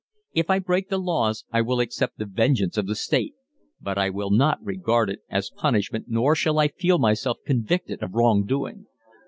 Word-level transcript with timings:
If 0.33 0.49
I 0.49 0.57
break 0.57 0.89
the 0.89 0.97
laws 0.97 1.45
I 1.51 1.61
will 1.61 1.79
accept 1.79 2.17
the 2.17 2.25
vengeance 2.25 2.75
of 2.75 2.87
the 2.87 2.95
state, 2.95 3.35
but 3.79 3.99
I 3.99 4.09
will 4.09 4.31
not 4.31 4.57
regard 4.65 5.11
it 5.11 5.19
as 5.29 5.51
punishment 5.55 6.05
nor 6.07 6.33
shall 6.35 6.57
I 6.57 6.69
feel 6.69 6.97
myself 6.97 7.37
convicted 7.45 8.01
of 8.01 8.15
wrong 8.15 8.43
doing. 8.47 8.87